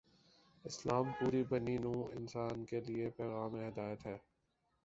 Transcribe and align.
اسلام 0.65 1.11
پوری 1.11 1.43
بنی 1.43 1.77
نوع 1.77 2.03
انسان 2.13 2.65
کے 2.65 2.79
لیے 2.81 3.09
پیغام 3.17 3.55
ہدایت 3.57 4.05
ہے۔ 4.05 4.17